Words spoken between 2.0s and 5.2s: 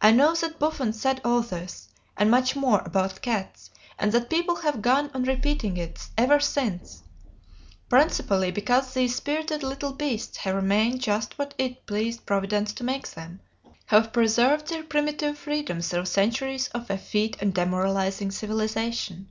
and much more, about cats, and that people have gone